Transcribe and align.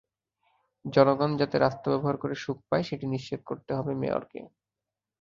জনগণ 0.85 1.31
যাতে 1.37 1.55
রাস্তা 1.57 1.87
ব্যবহার 1.89 2.17
করে 2.17 2.35
সুখ 2.35 2.57
পায়, 2.69 2.83
সেটি 2.83 3.05
নিশ্চিত 3.07 3.41
করতে 3.43 3.71
হবে 3.77 3.91
মেয়রকে। 4.01 4.39